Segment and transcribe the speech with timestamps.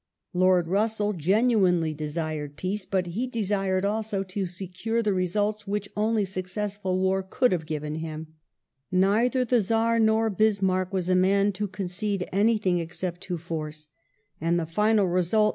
[0.33, 6.25] Lord Russell genuinely desired peace, but he desired also to secure the results which only
[6.25, 8.33] successful war could have given him.
[8.91, 13.89] Neither the Czar nor Bismarck was a man to concede anything except to force,
[14.41, 15.49] and the final i esult not only 1 Granville, Life, i.